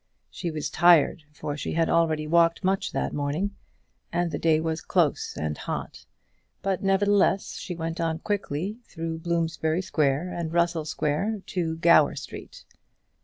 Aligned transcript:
She 0.31 0.49
was 0.49 0.71
tired, 0.71 1.21
for 1.31 1.55
she 1.55 1.73
had 1.73 1.87
already 1.87 2.25
walked 2.25 2.63
much 2.63 2.91
that 2.91 3.13
morning, 3.13 3.51
and 4.11 4.31
the 4.31 4.39
day 4.39 4.59
was 4.59 4.81
close 4.81 5.37
and 5.37 5.55
hot; 5.55 6.07
but 6.63 6.81
nevertheless 6.81 7.57
she 7.59 7.75
went 7.75 8.01
on 8.01 8.17
quickly, 8.17 8.79
through 8.87 9.19
Bloomsbury 9.19 9.83
Square 9.83 10.33
and 10.35 10.51
Russell 10.51 10.85
Square, 10.85 11.41
to 11.45 11.75
Gower 11.75 12.15
Street. 12.15 12.65